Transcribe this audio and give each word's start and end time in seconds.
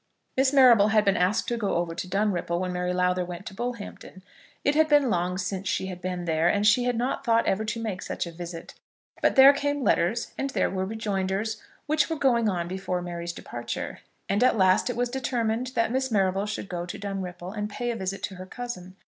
Miss 0.35 0.51
Marrable 0.51 0.87
had 0.87 1.05
been 1.05 1.15
asked 1.15 1.47
to 1.49 1.57
go 1.57 1.75
over 1.75 1.93
to 1.93 2.07
Dunripple, 2.07 2.59
when 2.59 2.73
Mary 2.73 2.91
Lowther 2.91 3.23
went 3.23 3.45
to 3.45 3.53
Bullhampton. 3.53 4.23
It 4.63 4.73
had 4.73 4.87
been 4.89 5.11
long 5.11 5.37
since 5.37 5.67
she 5.69 5.85
had 5.85 6.01
been 6.01 6.25
there, 6.25 6.47
and 6.47 6.65
she 6.65 6.85
had 6.85 6.95
not 6.97 7.23
thought 7.23 7.45
ever 7.45 7.63
to 7.65 7.79
make 7.79 8.01
such 8.01 8.25
a 8.25 8.31
visit. 8.31 8.73
But 9.21 9.35
there 9.35 9.53
came 9.53 9.83
letters, 9.83 10.31
and 10.39 10.49
there 10.49 10.71
were 10.71 10.85
rejoinders, 10.85 11.61
which 11.85 12.09
were 12.09 12.15
going 12.17 12.49
on 12.49 12.67
before 12.67 13.03
Mary's 13.03 13.31
departure, 13.31 13.99
and 14.27 14.43
at 14.43 14.57
last 14.57 14.89
it 14.89 14.95
was 14.95 15.07
determined 15.09 15.67
that 15.75 15.91
Miss 15.91 16.09
Marrable 16.09 16.47
should 16.47 16.67
go 16.67 16.87
to 16.87 16.97
Dunripple, 16.97 17.51
and 17.55 17.69
pay 17.69 17.91
a 17.91 17.95
visit 17.95 18.23
to 18.23 18.35
her 18.37 18.47
cousin. 18.47 18.95